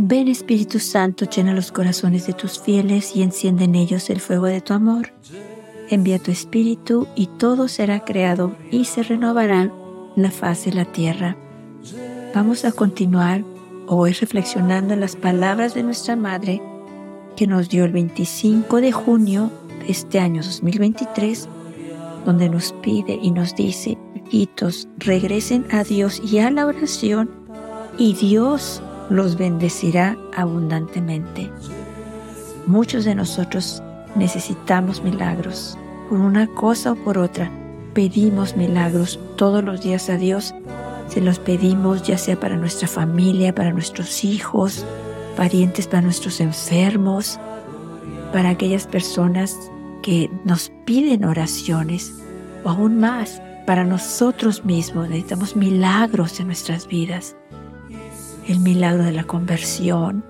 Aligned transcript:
Ven 0.00 0.28
Espíritu 0.28 0.78
Santo, 0.78 1.24
llena 1.24 1.52
los 1.52 1.72
corazones 1.72 2.28
de 2.28 2.32
tus 2.32 2.60
fieles 2.60 3.16
y 3.16 3.22
enciende 3.22 3.64
en 3.64 3.74
ellos 3.74 4.10
el 4.10 4.20
fuego 4.20 4.46
de 4.46 4.60
tu 4.60 4.72
amor. 4.72 5.12
Envía 5.90 6.20
tu 6.20 6.30
Espíritu 6.30 7.08
y 7.16 7.26
todo 7.26 7.66
será 7.66 8.04
creado 8.04 8.54
y 8.70 8.84
se 8.84 9.02
renovará 9.02 9.72
la 10.14 10.30
faz 10.30 10.66
de 10.66 10.72
la 10.72 10.84
tierra. 10.84 11.36
Vamos 12.32 12.64
a 12.64 12.70
continuar 12.70 13.42
hoy 13.88 14.12
reflexionando 14.12 14.94
en 14.94 15.00
las 15.00 15.16
palabras 15.16 15.74
de 15.74 15.82
nuestra 15.82 16.14
Madre 16.14 16.62
que 17.34 17.48
nos 17.48 17.68
dio 17.68 17.84
el 17.84 17.90
25 17.90 18.80
de 18.80 18.92
junio 18.92 19.50
de 19.80 19.90
este 19.90 20.20
año 20.20 20.44
2023, 20.44 21.48
donde 22.24 22.48
nos 22.48 22.72
pide 22.84 23.18
y 23.20 23.32
nos 23.32 23.56
dice, 23.56 23.98
hijitos, 24.14 24.86
regresen 24.98 25.66
a 25.72 25.82
Dios 25.82 26.22
y 26.24 26.38
a 26.38 26.52
la 26.52 26.66
oración 26.66 27.30
y 27.98 28.14
Dios 28.14 28.80
los 29.10 29.36
bendecirá 29.36 30.16
abundantemente. 30.36 31.50
Muchos 32.66 33.04
de 33.04 33.14
nosotros 33.14 33.82
necesitamos 34.14 35.02
milagros. 35.02 35.78
Por 36.08 36.20
una 36.20 36.46
cosa 36.46 36.92
o 36.92 36.94
por 36.96 37.18
otra, 37.18 37.50
pedimos 37.94 38.56
milagros 38.56 39.18
todos 39.36 39.64
los 39.64 39.80
días 39.80 40.10
a 40.10 40.16
Dios. 40.16 40.54
Se 41.08 41.20
los 41.20 41.38
pedimos 41.38 42.02
ya 42.02 42.18
sea 42.18 42.38
para 42.38 42.56
nuestra 42.56 42.88
familia, 42.88 43.54
para 43.54 43.72
nuestros 43.72 44.24
hijos, 44.24 44.84
parientes, 45.36 45.86
para 45.86 46.02
nuestros 46.02 46.40
enfermos, 46.40 47.38
para 48.32 48.50
aquellas 48.50 48.86
personas 48.86 49.56
que 50.02 50.30
nos 50.44 50.70
piden 50.84 51.24
oraciones 51.24 52.14
o 52.64 52.70
aún 52.70 52.98
más 52.98 53.40
para 53.66 53.84
nosotros 53.84 54.64
mismos. 54.64 55.08
Necesitamos 55.08 55.56
milagros 55.56 56.38
en 56.40 56.46
nuestras 56.46 56.86
vidas 56.86 57.36
el 58.48 58.60
milagro 58.60 59.04
de 59.04 59.12
la 59.12 59.24
conversión, 59.24 60.24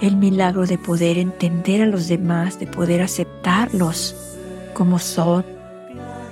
el 0.00 0.16
milagro 0.16 0.66
de 0.66 0.78
poder 0.78 1.16
entender 1.16 1.80
a 1.80 1.86
los 1.86 2.08
demás, 2.08 2.58
de 2.58 2.66
poder 2.66 3.00
aceptarlos 3.02 4.16
como 4.74 4.98
son, 4.98 5.46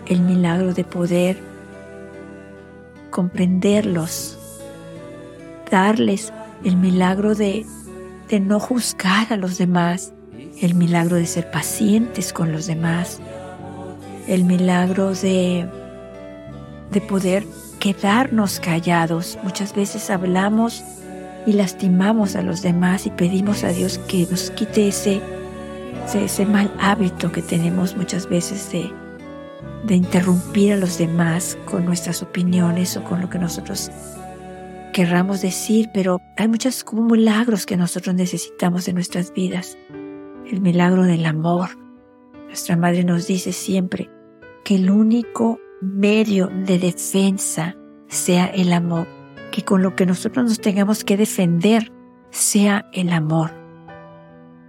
el 0.07 0.21
milagro 0.21 0.75
de 0.75 0.85
poder 0.85 1.39
comprenderlos, 3.11 4.37
darles 5.71 6.33
el 6.65 6.77
milagro 6.77 7.37
de, 7.37 7.65
de 8.29 8.41
no 8.41 8.59
juzgar 8.59 9.33
a 9.33 9.37
los 9.37 9.57
demás, 9.57 10.13
el 10.61 10.75
milagro 10.75 11.17
de 11.17 11.27
ser 11.27 11.49
pacientes 11.51 12.33
con 12.33 12.51
los 12.51 12.67
demás, 12.67 13.21
el 14.27 14.43
milagro 14.43 15.15
de, 15.15 15.69
de 16.91 17.01
poder 17.01 17.47
quedarnos 17.79 18.59
callados. 18.59 19.39
Muchas 19.45 19.75
veces 19.75 20.11
hablamos 20.11 20.83
y 21.47 21.53
lastimamos 21.53 22.37
a 22.37 22.43
los 22.43 22.63
demás 22.63 23.07
y 23.07 23.11
pedimos 23.11 23.65
a 23.65 23.69
Dios 23.69 23.99
que 24.09 24.27
nos 24.31 24.51
quite 24.51 24.89
ese, 24.89 25.21
ese, 26.15 26.47
mal 26.47 26.73
hábito 26.81 27.33
que 27.33 27.43
tenemos 27.43 27.97
muchas 27.97 28.29
veces 28.29 28.71
de, 28.73 28.91
de 29.85 29.95
interrumpir 29.95 30.73
a 30.73 30.77
los 30.77 30.99
demás 30.99 31.59
con 31.67 31.85
nuestras 31.85 32.23
opiniones 32.23 32.97
o 32.97 33.05
con 33.05 33.21
lo 33.21 33.29
que 33.29 33.39
nosotros 33.39 33.91
querramos 34.93 35.43
decir, 35.43 35.91
pero 35.93 36.21
hay 36.37 36.49
muchos 36.49 36.85
como 36.85 37.03
milagros 37.03 37.67
que 37.67 37.77
nosotros 37.77 38.15
necesitamos 38.15 38.89
en 38.89 38.95
nuestras 38.95 39.33
vidas. 39.33 39.77
El 40.51 40.61
milagro 40.61 41.03
del 41.03 41.27
amor. 41.27 41.71
Nuestra 42.47 42.77
madre 42.77 43.03
nos 43.03 43.27
dice 43.27 43.53
siempre 43.53 44.09
que 44.65 44.77
el 44.77 44.91
único 44.91 45.59
medio 45.81 46.47
de 46.47 46.79
defensa 46.79 47.77
sea 48.07 48.47
el 48.47 48.73
amor 48.73 49.09
que 49.55 49.65
con 49.65 49.85
lo 49.85 49.95
que 49.95 50.05
nosotros 50.05 50.45
nos 50.45 50.61
tengamos 50.61 51.05
que 51.05 51.17
defender 51.17 51.93
sea 52.31 52.91
el 52.93 53.13
amor. 53.13 53.53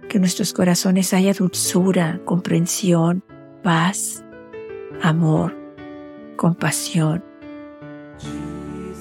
Que 0.08 0.18
en 0.18 0.20
nuestros 0.20 0.52
corazones 0.52 1.12
haya 1.12 1.32
dulzura, 1.32 2.20
comprensión, 2.24 3.24
paz, 3.64 4.22
amor, 5.02 5.56
compasión. 6.36 7.24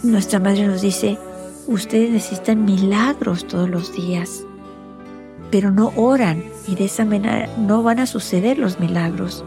Nuestra 0.01 0.39
madre 0.39 0.65
nos 0.65 0.81
dice, 0.81 1.19
ustedes 1.67 2.09
necesitan 2.09 2.65
milagros 2.65 3.45
todos 3.45 3.69
los 3.69 3.95
días, 3.95 4.43
pero 5.51 5.69
no 5.69 5.93
oran 5.95 6.43
y 6.67 6.73
de 6.73 6.85
esa 6.85 7.05
manera 7.05 7.47
no 7.59 7.83
van 7.83 7.99
a 7.99 8.07
suceder 8.07 8.57
los 8.57 8.79
milagros. 8.79 9.45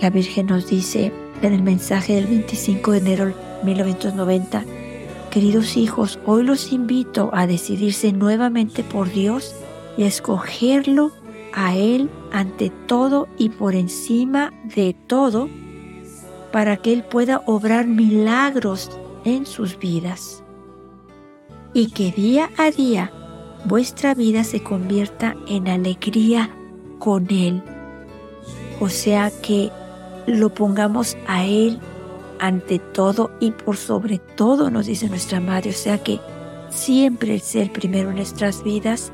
La 0.00 0.10
Virgen 0.10 0.46
nos 0.46 0.68
dice 0.68 1.12
en 1.42 1.52
el 1.52 1.64
mensaje 1.64 2.14
del 2.14 2.26
25 2.26 2.92
de 2.92 2.98
enero 2.98 3.24
de 3.26 3.34
1990, 3.64 4.64
Queridos 5.36 5.76
hijos, 5.76 6.18
hoy 6.24 6.44
los 6.44 6.72
invito 6.72 7.28
a 7.34 7.46
decidirse 7.46 8.10
nuevamente 8.10 8.82
por 8.82 9.12
Dios 9.12 9.54
y 9.98 10.04
a 10.04 10.06
escogerlo 10.06 11.12
a 11.52 11.76
Él 11.76 12.08
ante 12.32 12.70
todo 12.70 13.28
y 13.36 13.50
por 13.50 13.74
encima 13.74 14.54
de 14.74 14.96
todo 15.06 15.50
para 16.52 16.78
que 16.78 16.94
Él 16.94 17.04
pueda 17.04 17.42
obrar 17.44 17.86
milagros 17.86 18.90
en 19.26 19.44
sus 19.44 19.78
vidas. 19.78 20.42
Y 21.74 21.90
que 21.90 22.12
día 22.12 22.48
a 22.56 22.70
día 22.70 23.12
vuestra 23.66 24.14
vida 24.14 24.42
se 24.42 24.62
convierta 24.62 25.36
en 25.48 25.68
alegría 25.68 26.48
con 26.98 27.30
Él. 27.30 27.62
O 28.80 28.88
sea 28.88 29.30
que 29.42 29.70
lo 30.26 30.48
pongamos 30.54 31.14
a 31.26 31.44
Él 31.44 31.78
ante 32.40 32.78
todo 32.78 33.30
y 33.40 33.50
por 33.50 33.76
sobre 33.76 34.18
todo, 34.18 34.70
nos 34.70 34.86
dice 34.86 35.08
nuestra 35.08 35.40
Madre. 35.40 35.70
O 35.70 35.74
sea 35.74 35.98
que 35.98 36.20
siempre 36.70 37.40
el 37.54 37.70
primero 37.70 38.10
en 38.10 38.16
nuestras 38.16 38.62
vidas, 38.62 39.12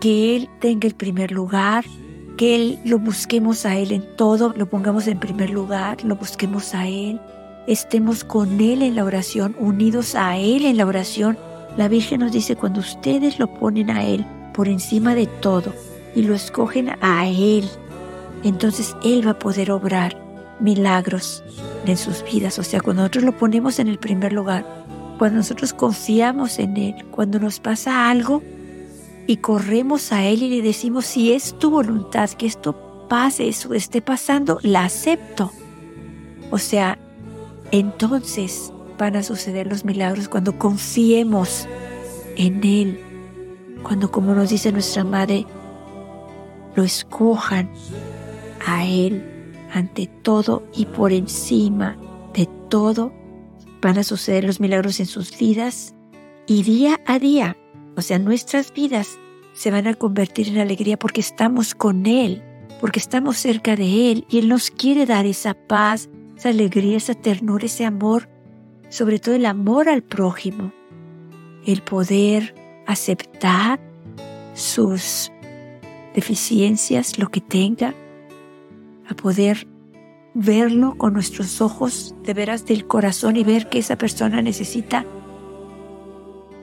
que 0.00 0.36
Él 0.36 0.48
tenga 0.60 0.86
el 0.86 0.94
primer 0.94 1.32
lugar, 1.32 1.84
que 2.36 2.54
Él 2.54 2.78
lo 2.84 2.98
busquemos 2.98 3.66
a 3.66 3.76
Él 3.76 3.92
en 3.92 4.04
todo, 4.16 4.54
lo 4.56 4.68
pongamos 4.68 5.06
en 5.06 5.18
primer 5.18 5.50
lugar, 5.50 6.02
lo 6.04 6.16
busquemos 6.16 6.74
a 6.74 6.86
Él, 6.86 7.20
estemos 7.66 8.24
con 8.24 8.60
Él 8.60 8.82
en 8.82 8.94
la 8.94 9.04
oración, 9.04 9.56
unidos 9.58 10.14
a 10.14 10.36
Él 10.36 10.64
en 10.64 10.76
la 10.76 10.86
oración. 10.86 11.38
La 11.76 11.88
Virgen 11.88 12.20
nos 12.20 12.32
dice, 12.32 12.56
cuando 12.56 12.80
ustedes 12.80 13.38
lo 13.38 13.52
ponen 13.54 13.90
a 13.90 14.04
Él 14.04 14.24
por 14.54 14.68
encima 14.68 15.14
de 15.14 15.26
todo 15.26 15.72
y 16.14 16.22
lo 16.22 16.34
escogen 16.34 16.90
a 17.00 17.28
Él, 17.28 17.68
entonces 18.44 18.96
Él 19.02 19.26
va 19.26 19.32
a 19.32 19.38
poder 19.38 19.70
obrar 19.70 20.27
milagros 20.60 21.42
en 21.86 21.96
sus 21.96 22.24
vidas. 22.24 22.58
O 22.58 22.62
sea, 22.62 22.80
cuando 22.80 23.02
nosotros 23.02 23.24
lo 23.24 23.36
ponemos 23.36 23.78
en 23.78 23.88
el 23.88 23.98
primer 23.98 24.32
lugar, 24.32 24.64
cuando 25.18 25.38
nosotros 25.38 25.72
confiamos 25.72 26.58
en 26.58 26.76
Él, 26.76 27.06
cuando 27.10 27.38
nos 27.38 27.60
pasa 27.60 28.08
algo 28.08 28.42
y 29.26 29.38
corremos 29.38 30.12
a 30.12 30.24
Él 30.24 30.42
y 30.42 30.50
le 30.50 30.62
decimos, 30.62 31.06
si 31.06 31.32
es 31.32 31.58
tu 31.58 31.70
voluntad 31.70 32.30
que 32.30 32.46
esto 32.46 33.06
pase, 33.08 33.48
eso 33.48 33.74
esté 33.74 34.00
pasando, 34.00 34.58
la 34.62 34.84
acepto. 34.84 35.52
O 36.50 36.58
sea, 36.58 36.98
entonces 37.70 38.72
van 38.96 39.16
a 39.16 39.22
suceder 39.22 39.66
los 39.66 39.84
milagros 39.84 40.28
cuando 40.28 40.58
confiemos 40.58 41.66
en 42.36 42.64
Él, 42.64 43.00
cuando 43.82 44.10
como 44.10 44.34
nos 44.34 44.50
dice 44.50 44.72
nuestra 44.72 45.04
Madre, 45.04 45.46
lo 46.74 46.84
escojan 46.84 47.70
a 48.66 48.86
Él 48.86 49.37
ante 49.72 50.06
todo 50.06 50.62
y 50.74 50.86
por 50.86 51.12
encima 51.12 51.96
de 52.34 52.48
todo, 52.68 53.12
van 53.80 53.98
a 53.98 54.04
suceder 54.04 54.44
los 54.44 54.60
milagros 54.60 55.00
en 55.00 55.06
sus 55.06 55.36
vidas 55.38 55.94
y 56.46 56.62
día 56.62 57.00
a 57.06 57.18
día, 57.18 57.56
o 57.96 58.02
sea, 58.02 58.18
nuestras 58.18 58.72
vidas 58.72 59.18
se 59.52 59.70
van 59.70 59.86
a 59.86 59.94
convertir 59.94 60.48
en 60.48 60.58
alegría 60.58 60.98
porque 60.98 61.20
estamos 61.20 61.74
con 61.74 62.06
Él, 62.06 62.42
porque 62.80 63.00
estamos 63.00 63.36
cerca 63.36 63.76
de 63.76 64.12
Él 64.12 64.24
y 64.30 64.38
Él 64.38 64.48
nos 64.48 64.70
quiere 64.70 65.04
dar 65.04 65.26
esa 65.26 65.54
paz, 65.54 66.08
esa 66.36 66.50
alegría, 66.50 66.96
esa 66.96 67.14
ternura, 67.14 67.66
ese 67.66 67.84
amor, 67.84 68.28
sobre 68.88 69.18
todo 69.18 69.34
el 69.34 69.46
amor 69.46 69.88
al 69.88 70.02
prójimo, 70.02 70.72
el 71.66 71.82
poder 71.82 72.54
aceptar 72.86 73.80
sus 74.54 75.30
deficiencias, 76.14 77.18
lo 77.18 77.28
que 77.28 77.40
tenga, 77.40 77.94
a 79.08 79.14
poder 79.14 79.66
verlo 80.34 80.96
con 80.96 81.14
nuestros 81.14 81.60
ojos 81.60 82.14
de 82.22 82.34
veras 82.34 82.66
del 82.66 82.86
corazón 82.86 83.36
y 83.36 83.44
ver 83.44 83.68
que 83.68 83.78
esa 83.78 83.96
persona 83.96 84.42
necesita 84.42 85.04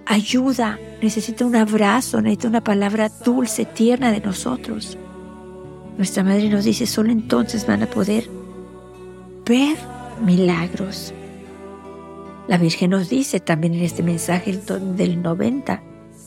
ayuda, 0.06 0.80
necesita 1.02 1.46
un 1.46 1.56
abrazo, 1.56 2.22
necesita 2.22 2.48
una 2.48 2.64
palabra 2.64 3.10
dulce, 3.10 3.66
tierna 3.66 4.12
de 4.12 4.22
nosotros. 4.22 4.98
Nuestra 5.98 6.24
madre 6.24 6.50
nos 6.50 6.66
dice, 6.66 6.86
solo 6.86 7.12
entonces 7.12 7.66
van 7.66 7.84
a 7.84 7.88
poder 7.88 8.30
ver 9.46 9.78
milagros. 10.24 11.14
La 12.48 12.58
Virgen 12.58 12.92
nos 12.92 13.10
dice 13.10 13.40
también 13.40 13.74
en 13.74 13.82
este 13.82 14.04
mensaje 14.04 14.54
del 14.54 15.22
90, 15.22 15.82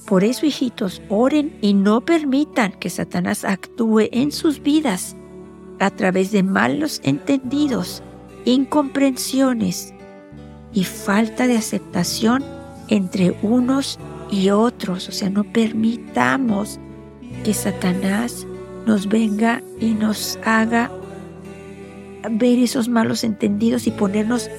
por 0.06 0.24
eso 0.24 0.46
hijitos, 0.46 1.00
oren 1.08 1.56
y 1.60 1.74
no 1.74 2.00
permitan 2.00 2.72
que 2.72 2.90
Satanás 2.90 3.44
actúe 3.44 4.08
en 4.10 4.32
sus 4.32 4.62
vidas 4.62 5.16
a 5.80 5.90
través 5.90 6.32
de 6.32 6.42
malos 6.42 7.00
entendidos, 7.04 8.02
incomprensiones 8.44 9.94
y 10.72 10.84
falta 10.84 11.46
de 11.46 11.56
aceptación 11.56 12.44
entre 12.88 13.36
unos 13.42 13.98
y 14.30 14.50
otros. 14.50 15.08
O 15.08 15.12
sea, 15.12 15.30
no 15.30 15.44
permitamos 15.44 16.78
que 17.44 17.54
Satanás 17.54 18.46
nos 18.86 19.08
venga 19.08 19.62
y 19.80 19.92
nos 19.92 20.38
haga 20.44 20.90
ver 22.30 22.58
esos 22.58 22.88
malos 22.88 23.24
entendidos 23.24 23.86
y 23.86 23.90
ponernos 23.90 24.50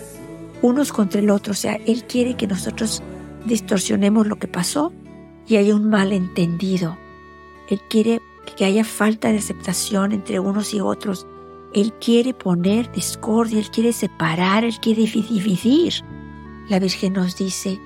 unos 0.61 0.91
contra 0.91 1.19
el 1.19 1.29
otro. 1.29 1.51
O 1.51 1.55
sea, 1.55 1.75
Él 1.85 2.03
quiere 2.05 2.35
que 2.35 2.47
nosotros 2.47 3.03
distorsionemos 3.45 4.27
lo 4.27 4.37
que 4.37 4.47
pasó 4.47 4.93
y 5.47 5.57
haya 5.57 5.75
un 5.75 5.89
malentendido. 5.89 6.97
Él 7.69 7.79
quiere 7.89 8.19
que 8.55 8.65
haya 8.65 8.83
falta 8.83 9.31
de 9.31 9.37
aceptación 9.37 10.11
entre 10.11 10.39
unos 10.39 10.73
y 10.73 10.81
otros. 10.81 11.25
Él 11.73 11.93
quiere 11.93 12.33
poner 12.33 12.91
discordia, 12.91 13.59
Él 13.59 13.69
quiere 13.69 13.93
separar, 13.93 14.63
Él 14.63 14.79
quiere 14.79 15.03
dividir. 15.03 15.93
La 16.67 16.79
Virgen 16.79 17.13
nos 17.13 17.37
dice, 17.37 17.79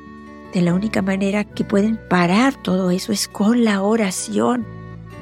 de 0.53 0.61
la 0.61 0.73
única 0.73 1.01
manera 1.01 1.43
que 1.43 1.63
pueden 1.63 1.99
parar 2.09 2.61
todo 2.61 2.91
eso 2.91 3.11
es 3.11 3.27
con 3.27 3.63
la 3.63 3.81
oración, 3.81 4.65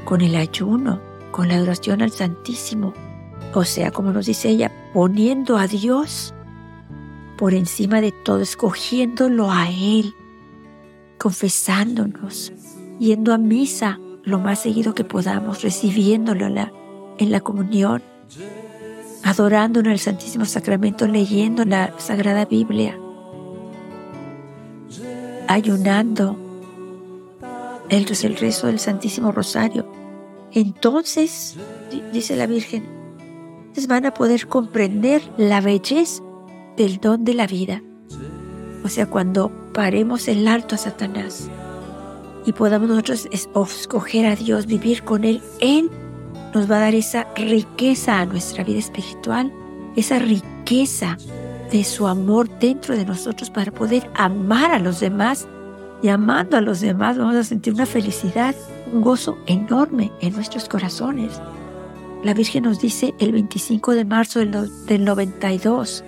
con 0.04 0.22
el 0.22 0.36
ayuno, 0.36 1.02
con 1.32 1.48
la 1.48 1.56
adoración 1.56 2.02
al 2.02 2.12
Santísimo. 2.12 2.94
O 3.54 3.64
sea, 3.64 3.92
como 3.92 4.12
nos 4.12 4.26
dice 4.26 4.50
ella, 4.50 4.72
poniendo 4.94 5.58
a 5.58 5.68
Dios 5.68 6.34
por 7.38 7.54
encima 7.54 8.02
de 8.02 8.12
todo, 8.12 8.42
escogiéndolo 8.42 9.50
a 9.50 9.70
Él, 9.70 10.14
confesándonos, 11.18 12.52
yendo 13.00 13.34
a 13.34 13.38
misa 13.38 14.00
lo 14.24 14.40
más 14.40 14.60
seguido 14.60 14.94
que 14.94 15.04
podamos, 15.04 15.62
recibiéndolo 15.62 16.48
en 16.48 16.56
la, 16.56 16.72
en 17.18 17.32
la 17.32 17.42
comunión, 17.42 18.02
adorando 19.24 19.80
en 19.80 19.88
el 19.88 20.00
Santísimo 20.00 20.46
Sacramento, 20.46 21.08
leyendo 21.08 21.66
la 21.66 21.94
Sagrada 21.98 22.46
Biblia, 22.46 22.98
ayunando 25.48 26.38
el, 27.90 28.08
el 28.10 28.38
rezo 28.38 28.68
del 28.68 28.80
Santísimo 28.80 29.32
Rosario. 29.32 29.86
Entonces, 30.54 31.58
dice 32.12 32.36
la 32.36 32.46
Virgen, 32.46 33.02
van 33.88 34.06
a 34.06 34.14
poder 34.14 34.48
comprender 34.48 35.22
la 35.38 35.62
belleza 35.62 36.22
del 36.78 37.00
don 37.00 37.24
de 37.24 37.34
la 37.34 37.48
vida. 37.48 37.82
O 38.84 38.90
sea, 38.90 39.06
cuando 39.06 39.52
paremos 39.74 40.28
el 40.28 40.48
alto 40.48 40.76
a 40.76 40.78
Satanás 40.78 41.50
y 42.46 42.54
podamos 42.54 42.90
nosotros 42.90 43.28
escoger 43.32 44.26
a 44.26 44.36
Dios, 44.36 44.66
vivir 44.66 45.04
con 45.04 45.24
Él, 45.24 45.42
Él 45.60 45.90
nos 46.54 46.70
va 46.70 46.78
a 46.78 46.82
dar 46.82 46.96
esa 46.96 47.28
riqueza 47.36 48.20
a 48.20 48.26
nuestra 48.26 48.64
vida 48.64 48.80
espiritual, 48.80 49.52
esa 49.96 50.20
riqueza 50.20 51.18
de 51.72 51.84
su 51.84 52.08
amor 52.08 52.50
dentro 52.60 52.96
de 52.96 53.06
nosotros 53.06 53.50
para 53.50 53.72
poder 53.72 54.10
amar 54.16 54.72
a 54.72 54.80
los 54.80 55.00
demás. 55.00 55.48
Y 56.04 56.10
amando 56.10 56.58
a 56.58 56.62
los 56.62 56.82
demás 56.82 57.18
vamos 57.18 57.36
a 57.36 57.44
sentir 57.44 57.74
una 57.74 57.86
felicidad, 57.86 58.56
un 58.92 59.02
gozo 59.02 59.38
enorme 59.46 60.12
en 60.20 60.34
nuestros 60.34 60.68
corazones. 60.68 61.40
La 62.24 62.34
Virgen 62.34 62.64
nos 62.64 62.80
dice 62.80 63.14
el 63.20 63.32
25 63.32 63.94
de 63.94 64.06
marzo 64.06 64.40
del 64.40 65.06
92, 65.06 66.04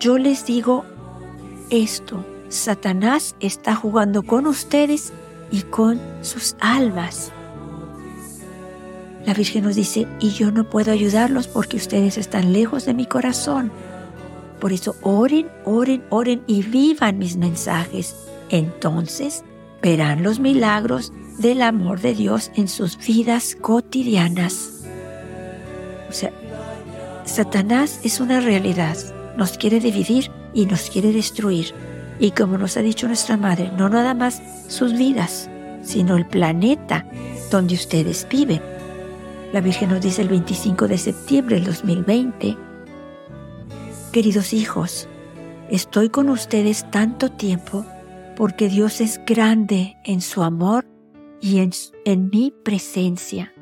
yo 0.00 0.18
les 0.18 0.46
digo 0.46 0.84
esto, 1.70 2.24
Satanás 2.48 3.36
está 3.40 3.74
jugando 3.74 4.22
con 4.22 4.46
ustedes 4.46 5.12
y 5.50 5.62
con 5.62 6.00
sus 6.22 6.56
almas. 6.60 7.32
La 9.26 9.34
Virgen 9.34 9.64
nos 9.64 9.76
dice, 9.76 10.06
y 10.20 10.30
yo 10.30 10.50
no 10.50 10.68
puedo 10.68 10.90
ayudarlos 10.90 11.48
porque 11.48 11.76
ustedes 11.76 12.16
están 12.16 12.52
lejos 12.52 12.86
de 12.86 12.94
mi 12.94 13.06
corazón. 13.06 13.70
Por 14.60 14.72
eso 14.72 14.96
oren, 15.02 15.48
oren, 15.64 16.02
oren 16.10 16.42
y 16.46 16.62
vivan 16.62 17.18
mis 17.18 17.36
mensajes. 17.36 18.16
Entonces 18.48 19.44
verán 19.82 20.22
los 20.22 20.40
milagros 20.40 21.12
del 21.38 21.62
amor 21.62 22.00
de 22.00 22.14
Dios 22.14 22.50
en 22.56 22.68
sus 22.68 22.96
vidas 22.96 23.56
cotidianas. 23.60 24.84
O 26.08 26.12
sea, 26.12 26.32
Satanás 27.24 28.00
es 28.02 28.20
una 28.20 28.40
realidad. 28.40 28.96
Nos 29.36 29.58
quiere 29.58 29.78
dividir 29.78 30.30
y 30.54 30.66
nos 30.66 30.90
quiere 30.90 31.12
destruir. 31.12 31.74
Y 32.18 32.32
como 32.32 32.58
nos 32.58 32.76
ha 32.76 32.82
dicho 32.82 33.06
nuestra 33.06 33.36
madre, 33.36 33.70
no 33.76 33.88
nada 33.88 34.14
más 34.14 34.42
sus 34.66 34.92
vidas, 34.92 35.48
sino 35.82 36.16
el 36.16 36.26
planeta 36.26 37.06
donde 37.50 37.74
ustedes 37.74 38.26
viven. 38.28 38.60
La 39.52 39.60
Virgen 39.60 39.90
nos 39.90 40.00
dice 40.00 40.22
el 40.22 40.28
25 40.28 40.88
de 40.88 40.98
septiembre 40.98 41.56
del 41.56 41.64
2020, 41.66 42.56
Queridos 44.12 44.52
hijos, 44.52 45.08
estoy 45.70 46.08
con 46.08 46.28
ustedes 46.28 46.90
tanto 46.90 47.30
tiempo 47.30 47.84
porque 48.36 48.68
Dios 48.68 49.00
es 49.00 49.20
grande 49.26 49.96
en 50.04 50.20
su 50.20 50.42
amor 50.42 50.86
y 51.40 51.58
en, 51.58 51.70
en 52.04 52.30
mi 52.30 52.52
presencia. 52.64 53.52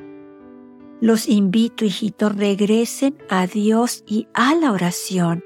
Los 1.01 1.29
invito, 1.29 1.85
hijitos, 1.85 2.35
regresen 2.35 3.19
a 3.29 3.47
Dios 3.47 4.03
y 4.07 4.29
a 4.35 4.55
la 4.55 4.73
oración 4.73 5.45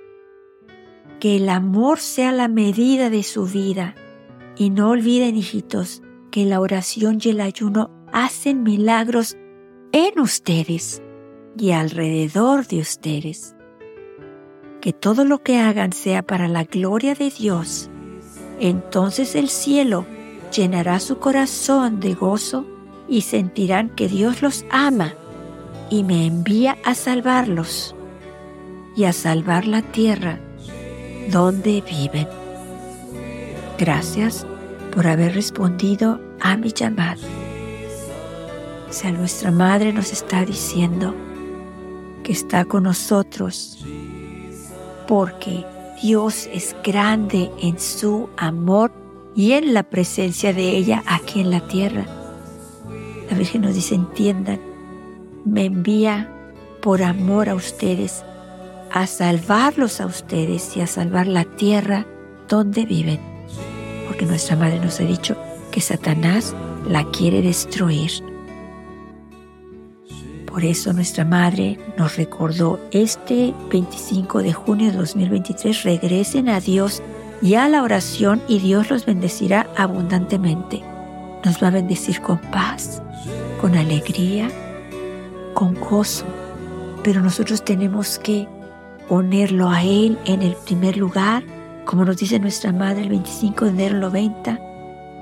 que 1.21 1.37
el 1.37 1.51
amor 1.51 2.01
sea 2.01 2.33
la 2.33 2.49
medida 2.49 3.11
de 3.11 3.23
su 3.23 3.45
vida. 3.45 3.95
Y 4.57 4.71
no 4.71 4.91
olviden, 4.91 5.37
hijitos, 5.37 6.03
que 6.31 6.47
la 6.47 6.61
oración 6.61 7.19
y 7.23 7.29
el 7.29 7.41
ayuno 7.41 7.91
hacen 8.13 8.63
milagros 8.63 9.37
en 9.93 10.19
ustedes 10.19 11.03
y 11.59 11.73
alrededor 11.73 12.67
de 12.67 12.81
ustedes. 12.81 13.55
Que 14.81 14.95
todo 14.95 15.25
lo 15.27 15.43
que 15.43 15.59
hagan 15.59 15.93
sea 15.93 16.23
para 16.23 16.49
la 16.49 16.65
gloria 16.65 17.15
de 17.15 17.31
Dios. 17.31 17.91
Entonces 18.59 19.35
el 19.35 19.51
cielo 19.51 20.07
llenará 20.51 21.01
su 21.01 21.19
corazón 21.19 22.01
de 22.01 22.15
gozo 22.15 22.67
y 23.09 23.23
sentirán 23.23 23.91
que 23.91 24.09
Dios 24.09 24.41
los 24.41 24.65
ama 24.71 25.15
y 25.91 26.03
me 26.03 26.27
envía 26.27 26.79
a 26.85 26.95
salvarlos 26.95 27.95
y 28.97 29.05
a 29.05 29.13
salvar 29.13 29.67
la 29.67 29.83
tierra 29.83 30.41
donde 31.29 31.83
viven. 31.83 32.29
Gracias 33.79 34.47
por 34.95 35.07
haber 35.07 35.35
respondido 35.35 36.21
a 36.41 36.57
mi 36.57 36.73
llamado. 36.73 37.21
O 38.89 38.93
sea, 38.93 39.13
nuestra 39.13 39.51
Madre 39.51 39.93
nos 39.93 40.13
está 40.13 40.45
diciendo 40.45 41.15
que 42.23 42.33
está 42.33 42.65
con 42.65 42.85
nosotros 42.85 43.85
porque 45.07 45.65
Dios 46.03 46.49
es 46.53 46.75
grande 46.85 47.51
en 47.61 47.79
su 47.79 48.29
amor 48.37 48.93
y 49.35 49.53
en 49.53 49.75
la 49.75 49.83
presencia 49.83 50.53
de 50.53 50.77
ella 50.77 51.03
aquí 51.07 51.41
en 51.41 51.51
la 51.51 51.67
tierra. 51.67 52.07
La 53.31 53.37
Virgen 53.37 53.63
nos 53.63 53.75
dice, 53.75 53.95
entiendan, 53.95 54.61
me 55.45 55.67
envía 55.67 56.29
por 56.81 57.03
amor 57.03 57.49
a 57.49 57.55
ustedes 57.55 58.25
a 58.93 59.07
salvarlos 59.07 60.01
a 60.01 60.07
ustedes 60.07 60.77
y 60.77 60.81
a 60.81 60.87
salvar 60.87 61.27
la 61.27 61.45
tierra 61.45 62.07
donde 62.49 62.85
viven. 62.85 63.21
Porque 64.07 64.27
nuestra 64.27 64.57
madre 64.57 64.81
nos 64.81 65.01
ha 65.01 65.05
dicho 65.05 65.37
que 65.71 65.81
Satanás 65.81 66.55
la 66.89 67.05
quiere 67.11 67.43
destruir. 67.43 68.11
Por 70.47 70.65
eso 70.65 70.93
nuestra 70.93 71.25
madre 71.25 71.79
nos 71.97 72.17
recordó 72.17 72.81
este 72.91 73.55
25 73.71 74.43
de 74.43 74.53
junio 74.53 74.91
de 74.91 74.99
2023, 74.99 75.85
regresen 75.85 76.49
a 76.49 76.61
Dios 76.61 77.03
y 77.41 77.55
a 77.55 77.69
la 77.69 77.83
oración 77.83 78.43
y 78.49 78.59
Dios 78.59 78.91
los 78.91 79.07
bendecirá 79.07 79.69
abundantemente. 79.77 80.83
Nos 81.45 81.63
va 81.63 81.69
a 81.69 81.71
bendecir 81.71 82.21
con 82.21 82.39
paz, 82.39 83.01
con 83.61 83.77
alegría, 83.77 84.51
con 85.55 85.75
gozo. 85.75 86.27
Pero 87.05 87.23
nosotros 87.23 87.65
tenemos 87.65 88.19
que 88.19 88.49
ponerlo 89.11 89.69
a 89.69 89.83
Él 89.83 90.21
en 90.25 90.41
el 90.41 90.55
primer 90.55 90.97
lugar, 90.97 91.43
como 91.85 92.05
nos 92.05 92.17
dice 92.19 92.39
nuestra 92.39 92.73
Madre 92.73 93.03
el 93.03 93.09
25 93.09 93.65
de 93.65 93.71
enero 93.73 93.99
90, 93.99 94.61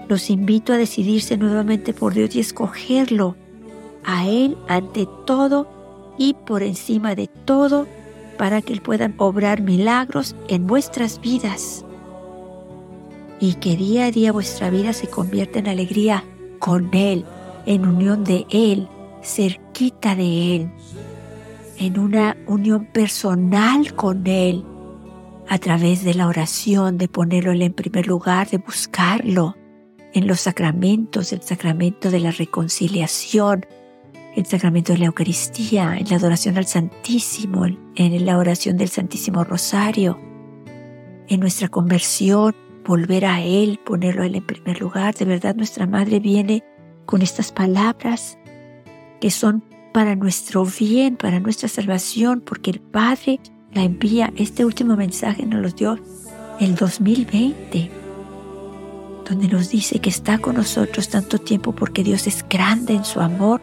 los 0.09 0.29
invito 0.29 0.75
a 0.75 0.77
decidirse 0.77 1.39
nuevamente 1.39 1.95
por 1.95 2.13
Dios 2.13 2.37
y 2.37 2.41
escogerlo 2.41 3.35
a 4.05 4.29
Él 4.29 4.59
ante 4.69 5.09
todo 5.25 5.67
y 6.19 6.35
por 6.35 6.63
encima 6.63 7.15
de 7.15 7.29
todo 7.47 7.87
para 8.37 8.61
que 8.61 8.75
Él 8.75 8.83
pueda 8.83 9.11
obrar 9.17 9.63
milagros 9.63 10.37
en 10.49 10.67
vuestras 10.67 11.19
vidas. 11.19 11.87
Y 13.41 13.55
que 13.55 13.75
día 13.75 14.05
a 14.05 14.11
día 14.11 14.33
vuestra 14.33 14.69
vida 14.69 14.93
se 14.93 15.09
convierta 15.09 15.61
en 15.61 15.67
alegría 15.67 16.25
con 16.59 16.91
Él, 16.93 17.25
en 17.65 17.87
unión 17.87 18.23
de 18.23 18.45
Él, 18.51 18.87
cerquita 19.23 20.15
de 20.15 20.57
Él, 20.57 20.71
en 21.79 21.99
una 21.99 22.37
unión 22.47 22.87
personal 22.87 23.95
con 23.95 24.27
Él 24.27 24.65
a 25.49 25.59
través 25.59 26.05
de 26.05 26.15
la 26.15 26.27
oración, 26.27 26.99
de 26.99 27.09
ponerlo 27.09 27.53
en 27.53 27.73
primer 27.73 28.07
lugar, 28.07 28.49
de 28.51 28.59
buscarlo 28.59 29.57
en 30.13 30.27
los 30.27 30.41
sacramentos, 30.41 31.33
el 31.33 31.43
sacramento 31.43 32.11
de 32.11 32.21
la 32.21 32.31
reconciliación, 32.31 33.65
el 34.37 34.47
sacramento 34.47 34.93
de 34.93 34.99
la 34.99 35.07
Eucaristía, 35.07 35.97
en 35.97 36.09
la 36.11 36.17
adoración 36.17 36.59
al 36.59 36.67
Santísimo, 36.67 37.67
en 37.67 38.27
la 38.27 38.39
oración 38.39 38.77
del 38.77 38.89
Santísimo 38.89 39.45
Rosario, 39.45 40.19
en 41.29 41.41
nuestra 41.41 41.69
conversión, 41.69 42.55
volver 42.85 43.25
a 43.27 43.43
Él, 43.43 43.81
ponerlo 43.85 44.25
en 44.25 44.45
primer 44.45 44.81
lugar. 44.81 45.15
De 45.15 45.25
verdad 45.25 45.55
nuestra 45.55 45.87
Madre 45.87 46.21
viene 46.21 46.65
con 47.07 47.23
estas 47.23 47.53
palabras 47.53 48.39
que 49.21 49.31
son 49.31 49.65
para 49.93 50.17
nuestro 50.17 50.65
bien, 50.65 51.17
para 51.17 51.41
nuestra 51.41 51.69
salvación, 51.69 52.41
porque 52.41 52.71
el 52.71 52.81
Padre 52.81 53.41
la 53.73 53.83
envía. 53.83 54.33
Este 54.37 54.65
último 54.65 54.97
mensaje 54.97 55.47
nos 55.47 55.63
lo 55.63 55.71
dio 55.71 55.99
el 56.61 56.75
2020, 56.75 57.91
donde 59.29 59.49
nos 59.49 59.71
dice 59.71 60.01
que 60.01 60.11
está 60.11 60.39
con 60.39 60.57
nosotros 60.57 61.09
tanto 61.09 61.39
tiempo 61.39 61.73
porque 61.73 62.03
Dios 62.03 62.27
es 62.27 62.45
grande 62.49 62.95
en 62.95 63.05
su 63.05 63.21
amor 63.21 63.61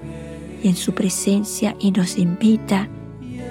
y 0.63 0.67
en 0.67 0.75
su 0.75 0.94
presencia 0.94 1.75
y 1.79 1.91
nos 1.91 2.17
invita 2.17 2.89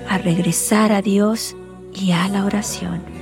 a 0.09 0.19
regresar 0.19 0.93
a 0.93 1.03
Dios 1.03 1.57
y 1.95 2.13
a 2.13 2.29
la 2.29 2.45
oración. 2.45 3.14